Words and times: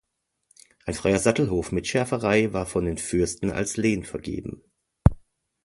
Ein 0.87 0.95
freier 0.95 1.19
Sattelhof 1.19 1.71
mit 1.71 1.85
Schäferei 1.85 2.53
war 2.53 2.65
von 2.65 2.85
den 2.85 2.97
Fürsten 2.97 3.51
als 3.51 3.77
Lehen 3.77 4.03
vergeben. 4.03 4.63